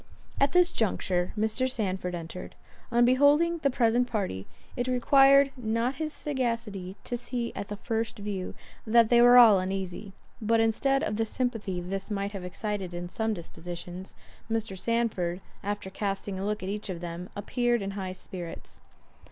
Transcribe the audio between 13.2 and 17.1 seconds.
dispositions, Mr. Sandford, after casting a look at each of